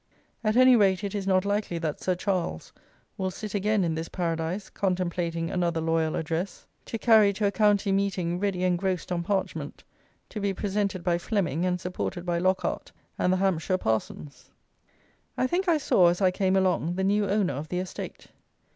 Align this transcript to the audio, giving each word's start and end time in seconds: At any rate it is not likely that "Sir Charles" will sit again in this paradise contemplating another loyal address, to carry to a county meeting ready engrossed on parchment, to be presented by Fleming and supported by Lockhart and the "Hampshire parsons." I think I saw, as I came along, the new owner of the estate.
At 0.43 0.55
any 0.57 0.75
rate 0.75 1.03
it 1.03 1.13
is 1.13 1.27
not 1.27 1.45
likely 1.45 1.77
that 1.77 2.01
"Sir 2.01 2.15
Charles" 2.15 2.73
will 3.19 3.29
sit 3.29 3.53
again 3.53 3.83
in 3.83 3.93
this 3.93 4.09
paradise 4.09 4.67
contemplating 4.67 5.51
another 5.51 5.79
loyal 5.79 6.15
address, 6.15 6.65
to 6.85 6.97
carry 6.97 7.31
to 7.33 7.45
a 7.45 7.51
county 7.51 7.91
meeting 7.91 8.39
ready 8.39 8.63
engrossed 8.63 9.11
on 9.11 9.21
parchment, 9.21 9.83
to 10.29 10.39
be 10.41 10.55
presented 10.55 11.03
by 11.03 11.19
Fleming 11.19 11.65
and 11.67 11.79
supported 11.79 12.25
by 12.25 12.39
Lockhart 12.39 12.91
and 13.19 13.31
the 13.31 13.37
"Hampshire 13.37 13.77
parsons." 13.77 14.49
I 15.37 15.45
think 15.45 15.67
I 15.67 15.77
saw, 15.77 16.07
as 16.07 16.19
I 16.19 16.31
came 16.31 16.55
along, 16.55 16.95
the 16.95 17.03
new 17.03 17.27
owner 17.29 17.53
of 17.53 17.69
the 17.69 17.77
estate. 17.77 18.25